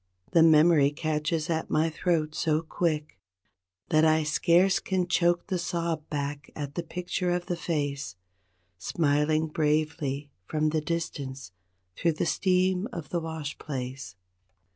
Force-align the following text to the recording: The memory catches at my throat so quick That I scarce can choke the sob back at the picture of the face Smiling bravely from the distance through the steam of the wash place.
The 0.31 0.41
memory 0.41 0.89
catches 0.89 1.47
at 1.47 1.69
my 1.69 1.87
throat 1.91 2.33
so 2.33 2.63
quick 2.63 3.19
That 3.89 4.03
I 4.03 4.23
scarce 4.23 4.79
can 4.79 5.05
choke 5.07 5.45
the 5.45 5.59
sob 5.59 6.09
back 6.09 6.49
at 6.55 6.73
the 6.73 6.81
picture 6.81 7.29
of 7.29 7.45
the 7.45 7.55
face 7.55 8.15
Smiling 8.79 9.45
bravely 9.45 10.31
from 10.47 10.69
the 10.69 10.81
distance 10.81 11.51
through 11.95 12.13
the 12.13 12.25
steam 12.25 12.87
of 12.91 13.09
the 13.09 13.19
wash 13.19 13.59
place. 13.59 14.15